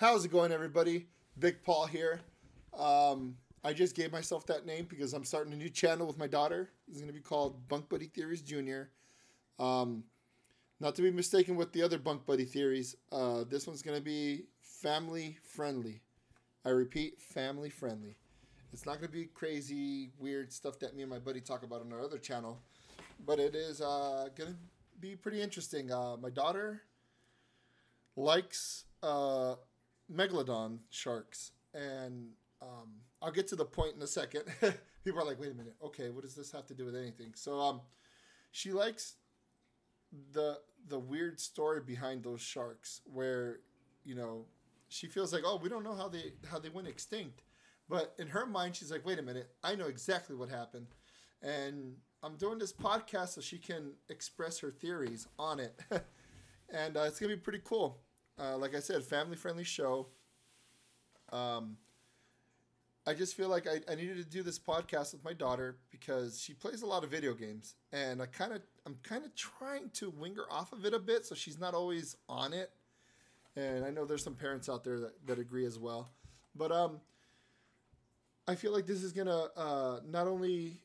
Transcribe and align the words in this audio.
How's 0.00 0.24
it 0.24 0.32
going, 0.32 0.50
everybody? 0.50 1.08
Big 1.38 1.62
Paul 1.62 1.84
here. 1.84 2.20
Um, 2.74 3.36
I 3.62 3.74
just 3.74 3.94
gave 3.94 4.10
myself 4.10 4.46
that 4.46 4.64
name 4.64 4.86
because 4.88 5.12
I'm 5.12 5.24
starting 5.24 5.52
a 5.52 5.56
new 5.56 5.68
channel 5.68 6.06
with 6.06 6.16
my 6.16 6.26
daughter. 6.26 6.70
It's 6.88 6.96
going 6.96 7.08
to 7.08 7.12
be 7.12 7.20
called 7.20 7.68
Bunk 7.68 7.90
Buddy 7.90 8.06
Theories 8.06 8.40
Jr. 8.40 8.84
Um, 9.62 10.04
not 10.80 10.94
to 10.94 11.02
be 11.02 11.10
mistaken 11.10 11.54
with 11.54 11.74
the 11.74 11.82
other 11.82 11.98
Bunk 11.98 12.24
Buddy 12.24 12.46
Theories. 12.46 12.96
Uh, 13.12 13.44
this 13.44 13.66
one's 13.66 13.82
going 13.82 13.98
to 13.98 14.02
be 14.02 14.44
family 14.62 15.36
friendly. 15.42 16.00
I 16.64 16.70
repeat, 16.70 17.20
family 17.20 17.68
friendly. 17.68 18.16
It's 18.72 18.86
not 18.86 19.00
going 19.00 19.08
to 19.08 19.18
be 19.18 19.26
crazy, 19.26 20.12
weird 20.18 20.50
stuff 20.50 20.78
that 20.78 20.96
me 20.96 21.02
and 21.02 21.10
my 21.10 21.18
buddy 21.18 21.42
talk 21.42 21.62
about 21.62 21.82
on 21.82 21.92
our 21.92 22.00
other 22.00 22.16
channel, 22.16 22.58
but 23.26 23.38
it 23.38 23.54
is 23.54 23.82
uh, 23.82 24.30
going 24.34 24.52
to 24.52 24.56
be 24.98 25.14
pretty 25.14 25.42
interesting. 25.42 25.92
Uh, 25.92 26.16
my 26.16 26.30
daughter 26.30 26.84
likes 28.16 28.84
uh, 29.02 29.56
megalodon 30.12 30.78
sharks, 30.90 31.52
and 31.74 32.30
um, 32.62 32.90
I'll 33.22 33.30
get 33.30 33.48
to 33.48 33.56
the 33.56 33.64
point 33.64 33.96
in 33.96 34.02
a 34.02 34.06
second. 34.06 34.44
People 35.04 35.20
are 35.20 35.24
like, 35.24 35.40
"Wait 35.40 35.50
a 35.50 35.54
minute, 35.54 35.76
okay, 35.84 36.10
what 36.10 36.22
does 36.22 36.34
this 36.34 36.52
have 36.52 36.66
to 36.66 36.74
do 36.74 36.84
with 36.84 36.96
anything?" 36.96 37.32
So, 37.34 37.58
um, 37.58 37.80
she 38.50 38.72
likes 38.72 39.14
the 40.32 40.58
the 40.88 40.98
weird 40.98 41.38
story 41.40 41.80
behind 41.80 42.22
those 42.22 42.40
sharks, 42.40 43.00
where 43.04 43.60
you 44.04 44.14
know 44.14 44.46
she 44.88 45.06
feels 45.06 45.32
like, 45.32 45.42
"Oh, 45.44 45.56
we 45.56 45.68
don't 45.68 45.84
know 45.84 45.94
how 45.94 46.08
they 46.08 46.34
how 46.50 46.58
they 46.58 46.68
went 46.68 46.88
extinct," 46.88 47.42
but 47.88 48.14
in 48.18 48.28
her 48.28 48.46
mind, 48.46 48.76
she's 48.76 48.90
like, 48.90 49.06
"Wait 49.06 49.18
a 49.18 49.22
minute, 49.22 49.50
I 49.62 49.74
know 49.74 49.86
exactly 49.86 50.36
what 50.36 50.48
happened," 50.48 50.88
and 51.42 51.96
I'm 52.22 52.36
doing 52.36 52.58
this 52.58 52.72
podcast 52.72 53.28
so 53.30 53.40
she 53.40 53.58
can 53.58 53.92
express 54.08 54.58
her 54.58 54.70
theories 54.70 55.26
on 55.38 55.60
it, 55.60 55.80
and 56.68 56.96
uh, 56.96 57.02
it's 57.02 57.18
gonna 57.18 57.34
be 57.34 57.40
pretty 57.40 57.62
cool. 57.64 58.00
Uh, 58.40 58.56
like 58.56 58.74
I 58.74 58.80
said, 58.80 59.02
family 59.04 59.36
friendly 59.36 59.64
show. 59.64 60.06
Um, 61.30 61.76
I 63.06 63.14
just 63.14 63.36
feel 63.36 63.48
like 63.48 63.66
I, 63.66 63.80
I 63.90 63.94
needed 63.94 64.16
to 64.16 64.24
do 64.24 64.42
this 64.42 64.58
podcast 64.58 65.12
with 65.12 65.24
my 65.24 65.32
daughter 65.32 65.76
because 65.90 66.40
she 66.40 66.54
plays 66.54 66.82
a 66.82 66.86
lot 66.86 67.02
of 67.04 67.10
video 67.10 67.34
games, 67.34 67.74
and 67.92 68.22
I 68.22 68.26
kind 68.26 68.52
of 68.52 68.62
I'm 68.86 68.96
kind 69.02 69.24
of 69.24 69.34
trying 69.34 69.90
to 69.94 70.10
wing 70.10 70.34
her 70.36 70.50
off 70.50 70.72
of 70.72 70.84
it 70.84 70.94
a 70.94 70.98
bit, 70.98 71.26
so 71.26 71.34
she's 71.34 71.58
not 71.58 71.74
always 71.74 72.16
on 72.28 72.52
it. 72.52 72.70
And 73.56 73.84
I 73.84 73.90
know 73.90 74.04
there's 74.04 74.22
some 74.22 74.36
parents 74.36 74.68
out 74.68 74.84
there 74.84 75.00
that, 75.00 75.26
that 75.26 75.38
agree 75.38 75.66
as 75.66 75.78
well, 75.78 76.10
but 76.54 76.70
um, 76.72 77.00
I 78.46 78.54
feel 78.54 78.72
like 78.72 78.86
this 78.86 79.02
is 79.02 79.12
gonna 79.12 79.48
uh, 79.56 80.00
not 80.08 80.26
only 80.26 80.78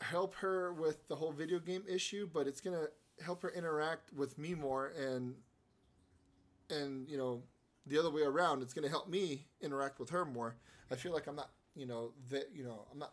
help 0.00 0.34
her 0.36 0.72
with 0.72 1.06
the 1.08 1.16
whole 1.16 1.32
video 1.32 1.58
game 1.58 1.84
issue, 1.88 2.28
but 2.32 2.46
it's 2.46 2.60
gonna 2.60 2.86
help 3.24 3.42
her 3.42 3.50
interact 3.50 4.12
with 4.12 4.38
me 4.38 4.54
more 4.54 4.92
and 4.98 5.34
and 6.72 7.08
you 7.08 7.18
know 7.18 7.42
the 7.86 7.98
other 7.98 8.10
way 8.10 8.22
around 8.22 8.62
it's 8.62 8.74
going 8.74 8.84
to 8.84 8.90
help 8.90 9.08
me 9.08 9.46
interact 9.60 9.98
with 9.98 10.10
her 10.10 10.24
more. 10.24 10.56
I 10.90 10.94
feel 10.94 11.12
like 11.12 11.26
i'm 11.26 11.36
not 11.36 11.50
you 11.74 11.86
know 11.86 12.12
that 12.30 12.50
you 12.54 12.64
know 12.64 12.86
i'm 12.92 12.98
not 12.98 13.12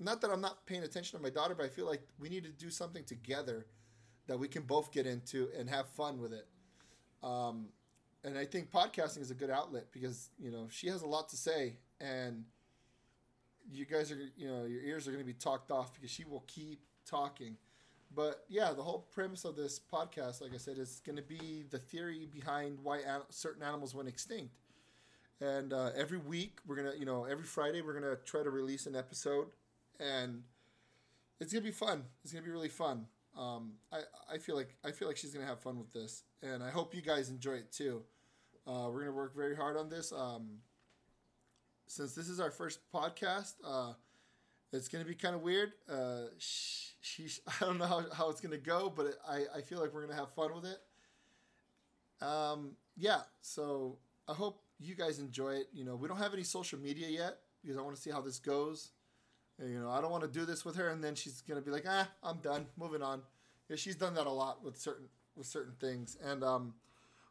not 0.00 0.20
that 0.20 0.30
i'm 0.30 0.40
not 0.40 0.66
paying 0.66 0.82
attention 0.82 1.16
to 1.18 1.22
my 1.22 1.30
daughter 1.30 1.54
but 1.54 1.64
i 1.64 1.68
feel 1.68 1.86
like 1.86 2.02
we 2.18 2.28
need 2.28 2.44
to 2.44 2.50
do 2.50 2.70
something 2.70 3.04
together 3.04 3.66
that 4.26 4.38
we 4.38 4.48
can 4.48 4.62
both 4.62 4.90
get 4.92 5.06
into 5.06 5.48
and 5.56 5.70
have 5.70 5.88
fun 5.90 6.20
with 6.20 6.32
it. 6.32 6.46
Um, 7.22 7.68
and 8.24 8.36
i 8.36 8.44
think 8.44 8.70
podcasting 8.70 9.20
is 9.20 9.30
a 9.30 9.34
good 9.34 9.50
outlet 9.50 9.86
because 9.92 10.30
you 10.38 10.50
know 10.50 10.66
she 10.70 10.88
has 10.88 11.02
a 11.02 11.06
lot 11.06 11.28
to 11.30 11.36
say 11.36 11.76
and 12.00 12.44
you 13.70 13.84
guys 13.84 14.10
are 14.10 14.18
you 14.36 14.48
know 14.48 14.64
your 14.64 14.82
ears 14.82 15.06
are 15.06 15.12
going 15.12 15.22
to 15.22 15.26
be 15.26 15.32
talked 15.32 15.70
off 15.70 15.94
because 15.94 16.10
she 16.10 16.24
will 16.24 16.44
keep 16.46 16.80
talking 17.08 17.56
but 18.14 18.44
yeah, 18.48 18.72
the 18.72 18.82
whole 18.82 19.06
premise 19.12 19.44
of 19.44 19.56
this 19.56 19.80
podcast, 19.80 20.40
like 20.40 20.54
I 20.54 20.58
said, 20.58 20.78
is 20.78 21.00
going 21.04 21.16
to 21.16 21.22
be 21.22 21.64
the 21.70 21.78
theory 21.78 22.28
behind 22.32 22.78
why 22.82 22.98
an- 22.98 23.22
certain 23.30 23.62
animals 23.62 23.94
went 23.94 24.08
extinct. 24.08 24.54
And 25.40 25.72
uh, 25.72 25.90
every 25.96 26.18
week, 26.18 26.60
we're 26.66 26.76
gonna, 26.76 26.94
you 26.98 27.04
know, 27.04 27.24
every 27.24 27.44
Friday, 27.44 27.82
we're 27.82 27.92
gonna 27.98 28.16
try 28.24 28.42
to 28.42 28.50
release 28.50 28.86
an 28.86 28.96
episode, 28.96 29.48
and 30.00 30.42
it's 31.40 31.52
gonna 31.52 31.64
be 31.64 31.70
fun. 31.70 32.04
It's 32.24 32.32
gonna 32.32 32.44
be 32.44 32.50
really 32.50 32.68
fun. 32.68 33.06
Um, 33.36 33.74
I 33.92 34.00
I 34.32 34.38
feel 34.38 34.56
like 34.56 34.74
I 34.84 34.92
feel 34.92 35.08
like 35.08 35.16
she's 35.16 35.34
gonna 35.34 35.46
have 35.46 35.60
fun 35.60 35.78
with 35.78 35.92
this, 35.92 36.24
and 36.42 36.62
I 36.62 36.70
hope 36.70 36.94
you 36.94 37.02
guys 37.02 37.28
enjoy 37.28 37.54
it 37.54 37.72
too. 37.72 38.02
Uh, 38.66 38.88
we're 38.92 39.00
gonna 39.00 39.12
work 39.12 39.36
very 39.36 39.56
hard 39.56 39.76
on 39.76 39.88
this. 39.88 40.12
Um, 40.12 40.58
since 41.86 42.14
this 42.14 42.28
is 42.28 42.40
our 42.40 42.50
first 42.50 42.80
podcast, 42.92 43.54
uh, 43.64 43.92
it's 44.72 44.88
gonna 44.88 45.04
be 45.04 45.14
kind 45.14 45.34
of 45.34 45.42
weird. 45.42 45.72
Uh, 45.90 46.24
sh- 46.38 46.90
she's 47.00 47.40
I 47.60 47.64
don't 47.64 47.78
know 47.78 47.86
how, 47.86 48.04
how 48.12 48.30
it's 48.30 48.40
gonna 48.40 48.58
go, 48.58 48.92
but 48.94 49.06
it, 49.06 49.16
I 49.28 49.44
I 49.58 49.60
feel 49.62 49.80
like 49.80 49.92
we're 49.94 50.06
gonna 50.06 50.18
have 50.18 50.32
fun 50.34 50.54
with 50.54 50.64
it. 50.64 50.78
Um, 52.20 52.72
yeah, 52.96 53.20
so 53.40 53.98
I 54.28 54.32
hope 54.32 54.62
you 54.78 54.94
guys 54.94 55.18
enjoy 55.18 55.54
it. 55.54 55.68
You 55.72 55.84
know, 55.84 55.96
we 55.96 56.08
don't 56.08 56.18
have 56.18 56.32
any 56.34 56.42
social 56.42 56.78
media 56.78 57.08
yet 57.08 57.38
because 57.62 57.76
I 57.76 57.82
want 57.82 57.96
to 57.96 58.00
see 58.02 58.10
how 58.10 58.20
this 58.20 58.38
goes. 58.38 58.90
You 59.64 59.80
know, 59.80 59.90
I 59.90 60.00
don't 60.00 60.10
want 60.10 60.24
to 60.24 60.30
do 60.30 60.44
this 60.44 60.64
with 60.64 60.76
her 60.76 60.90
and 60.90 61.02
then 61.02 61.14
she's 61.14 61.42
gonna 61.42 61.62
be 61.62 61.70
like, 61.70 61.84
ah, 61.88 62.08
I'm 62.22 62.38
done, 62.38 62.66
moving 62.76 63.02
on. 63.02 63.22
Yeah, 63.68 63.76
she's 63.76 63.96
done 63.96 64.14
that 64.14 64.26
a 64.26 64.30
lot 64.30 64.64
with 64.64 64.78
certain 64.78 65.06
with 65.36 65.46
certain 65.46 65.74
things, 65.80 66.16
and 66.24 66.42
um, 66.44 66.74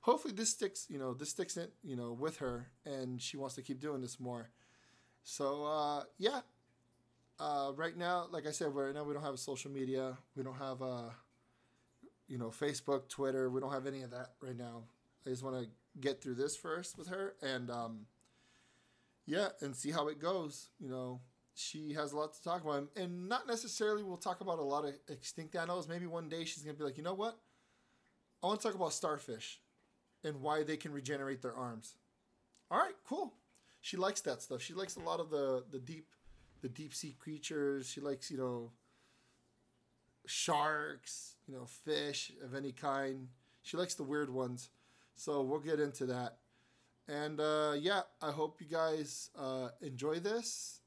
hopefully 0.01 0.33
this 0.33 0.49
sticks. 0.51 0.87
You 0.89 0.99
know, 0.99 1.13
this 1.13 1.29
sticks 1.29 1.57
it. 1.57 1.73
You 1.83 1.95
know, 1.95 2.13
with 2.13 2.37
her, 2.37 2.67
and 2.85 3.21
she 3.21 3.37
wants 3.37 3.55
to 3.55 3.61
keep 3.61 3.79
doing 3.79 4.01
this 4.01 4.19
more. 4.19 4.49
So 5.23 5.65
uh, 5.65 6.03
yeah, 6.17 6.41
uh, 7.39 7.71
right 7.75 7.97
now, 7.97 8.27
like 8.31 8.47
I 8.47 8.51
said, 8.51 8.73
right 8.73 8.93
now 8.93 9.03
we 9.03 9.13
don't 9.13 9.23
have 9.23 9.33
a 9.33 9.37
social 9.37 9.71
media. 9.71 10.17
We 10.35 10.43
don't 10.43 10.57
have 10.57 10.81
a, 10.81 11.11
you 12.27 12.37
know, 12.37 12.49
Facebook, 12.49 13.09
Twitter. 13.09 13.49
We 13.49 13.59
don't 13.59 13.71
have 13.71 13.87
any 13.87 14.03
of 14.03 14.11
that 14.11 14.31
right 14.41 14.57
now. 14.57 14.83
I 15.25 15.29
just 15.29 15.43
want 15.43 15.61
to 15.61 15.69
get 15.99 16.21
through 16.21 16.35
this 16.35 16.55
first 16.55 16.97
with 16.97 17.07
her, 17.07 17.33
and 17.41 17.69
um, 17.69 18.05
yeah, 19.25 19.49
and 19.61 19.75
see 19.75 19.91
how 19.91 20.07
it 20.07 20.19
goes. 20.19 20.69
You 20.79 20.89
know, 20.89 21.21
she 21.55 21.93
has 21.93 22.11
a 22.13 22.17
lot 22.17 22.33
to 22.33 22.43
talk 22.43 22.63
about, 22.63 22.87
and 22.95 23.27
not 23.27 23.47
necessarily 23.47 24.03
we'll 24.03 24.17
talk 24.17 24.41
about 24.41 24.59
a 24.59 24.63
lot 24.63 24.85
of 24.85 24.93
extinct 25.09 25.55
animals. 25.55 25.87
Maybe 25.89 26.05
one 26.05 26.29
day 26.29 26.45
she's 26.45 26.63
gonna 26.63 26.77
be 26.77 26.83
like, 26.83 26.97
you 26.97 27.03
know 27.03 27.13
what? 27.13 27.37
I 28.43 28.47
want 28.47 28.61
to 28.61 28.67
talk 28.67 28.75
about 28.75 28.93
starfish, 28.93 29.59
and 30.23 30.41
why 30.41 30.63
they 30.63 30.77
can 30.77 30.91
regenerate 30.91 31.41
their 31.41 31.55
arms. 31.55 31.95
All 32.71 32.77
right, 32.77 32.95
cool. 33.07 33.33
She 33.81 33.97
likes 33.97 34.21
that 34.21 34.41
stuff. 34.41 34.61
She 34.61 34.73
likes 34.73 34.95
a 34.95 35.01
lot 35.01 35.19
of 35.19 35.29
the 35.29 35.63
the 35.71 35.79
deep 35.79 36.07
the 36.65 36.69
deep 36.69 36.95
sea 36.95 37.15
creatures. 37.19 37.87
She 37.87 38.01
likes, 38.01 38.31
you 38.31 38.37
know, 38.37 38.71
sharks, 40.25 41.35
you 41.47 41.53
know, 41.53 41.65
fish 41.65 42.31
of 42.43 42.55
any 42.55 42.71
kind. 42.71 43.27
She 43.61 43.77
likes 43.77 43.93
the 43.93 44.03
weird 44.03 44.31
ones. 44.31 44.71
So 45.15 45.43
we'll 45.43 45.59
get 45.59 45.79
into 45.79 46.07
that. 46.07 46.37
And 47.07 47.39
uh, 47.39 47.73
yeah, 47.77 48.01
I 48.19 48.31
hope 48.31 48.59
you 48.59 48.65
guys 48.65 49.29
uh, 49.37 49.69
enjoy 49.79 50.15
this. 50.19 50.81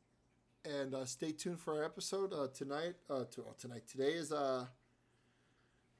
And 0.64 0.96
uh, 0.96 1.04
stay 1.04 1.30
tuned 1.30 1.60
for 1.60 1.78
our 1.78 1.84
episode 1.84 2.32
uh, 2.32 2.48
tonight. 2.52 2.96
Uh, 3.08 3.22
to, 3.30 3.44
oh, 3.48 3.54
tonight. 3.56 3.86
Today 3.86 4.14
is 4.14 4.32
uh, 4.32 4.66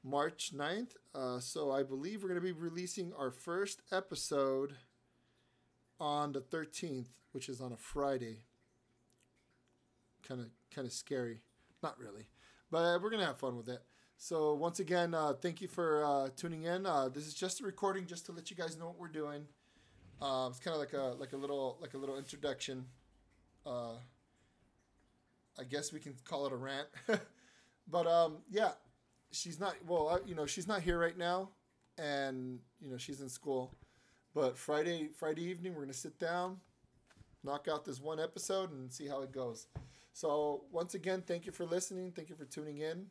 March 0.03 0.51
9th. 0.53 0.91
Uh, 1.15 1.39
so 1.39 1.71
I 1.71 1.83
believe 1.83 2.21
we're 2.21 2.27
going 2.27 2.41
to 2.41 2.45
be 2.45 2.51
releasing 2.51 3.13
our 3.17 3.31
first 3.31 3.81
episode 3.93 4.75
on 6.01 6.33
the 6.33 6.41
13th, 6.41 7.07
which 7.31 7.47
is 7.47 7.61
on 7.61 7.71
a 7.71 7.77
Friday 7.77 8.48
kind 10.29 10.41
of 10.41 10.47
kind 10.73 10.85
of 10.87 10.93
scary. 10.93 11.41
Not 11.83 11.97
really, 11.99 12.27
but 12.71 13.01
we're 13.01 13.09
gonna 13.09 13.25
have 13.25 13.39
fun 13.39 13.57
with 13.57 13.67
it. 13.67 13.81
So 14.17 14.53
once 14.53 14.79
again, 14.79 15.13
uh, 15.13 15.33
thank 15.33 15.61
you 15.61 15.67
for 15.67 16.05
uh, 16.05 16.29
tuning 16.35 16.63
in. 16.63 16.85
Uh, 16.85 17.09
this 17.09 17.25
is 17.25 17.33
just 17.33 17.61
a 17.61 17.63
recording, 17.63 18.05
just 18.05 18.25
to 18.27 18.31
let 18.31 18.49
you 18.51 18.55
guys 18.55 18.77
know 18.77 18.85
what 18.85 18.99
we're 18.99 19.07
doing. 19.07 19.45
Uh, 20.21 20.47
it's 20.49 20.59
kind 20.59 20.73
of 20.73 20.79
like 20.79 20.93
a 20.93 21.15
like 21.19 21.33
a 21.33 21.37
little 21.37 21.77
like 21.81 21.93
a 21.93 21.97
little 21.97 22.17
introduction. 22.17 22.85
Uh, 23.65 23.93
I 25.57 25.63
guess 25.63 25.91
we 25.91 25.99
can 25.99 26.15
call 26.25 26.45
it 26.45 26.53
a 26.53 26.55
rant, 26.55 26.87
but 27.87 28.07
um, 28.07 28.37
yeah, 28.49 28.71
she's 29.31 29.59
not 29.59 29.75
well. 29.87 30.19
you 30.25 30.35
know, 30.35 30.45
she's 30.45 30.67
not 30.67 30.81
here 30.81 30.99
right 30.99 31.17
now, 31.17 31.49
and 31.97 32.59
you 32.79 32.91
know 32.91 32.97
she's 32.97 33.21
in 33.21 33.29
school. 33.29 33.73
But 34.35 34.57
Friday 34.57 35.09
Friday 35.17 35.43
evening, 35.43 35.73
we're 35.73 35.81
gonna 35.81 35.93
sit 35.93 36.19
down, 36.19 36.57
knock 37.43 37.67
out 37.71 37.85
this 37.85 38.01
one 38.01 38.19
episode, 38.19 38.71
and 38.71 38.91
see 38.91 39.07
how 39.07 39.21
it 39.21 39.31
goes. 39.31 39.67
So 40.13 40.63
once 40.71 40.95
again, 40.95 41.23
thank 41.25 41.45
you 41.45 41.51
for 41.51 41.65
listening. 41.65 42.11
Thank 42.11 42.29
you 42.29 42.35
for 42.35 42.45
tuning 42.45 42.79
in. 42.79 43.07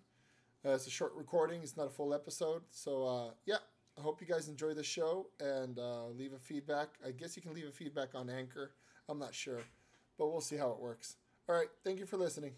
Uh, 0.65 0.71
it's 0.71 0.87
a 0.87 0.91
short 0.91 1.13
recording. 1.15 1.63
It's 1.63 1.77
not 1.77 1.87
a 1.87 1.91
full 1.91 2.13
episode. 2.13 2.63
So 2.71 3.07
uh, 3.07 3.31
yeah, 3.47 3.59
I 3.97 4.01
hope 4.01 4.21
you 4.21 4.27
guys 4.27 4.49
enjoy 4.49 4.75
the 4.75 4.83
show 4.83 5.29
and 5.41 5.79
uh, 5.79 6.07
leave 6.09 6.33
a 6.33 6.39
feedback. 6.39 6.89
I 7.07 7.13
guess 7.13 7.37
you 7.37 7.43
can 7.43 7.55
leave 7.55 7.67
a 7.67 7.73
feedback 7.73 8.15
on 8.15 8.29
Anchor. 8.29 8.73
I'm 9.09 9.19
not 9.19 9.35
sure, 9.35 9.63
but 10.19 10.29
we'll 10.29 10.41
see 10.41 10.57
how 10.57 10.71
it 10.71 10.81
works. 10.81 11.17
All 11.49 11.55
right. 11.55 11.69
Thank 11.85 11.99
you 11.99 12.07
for 12.07 12.17
listening. 12.17 12.53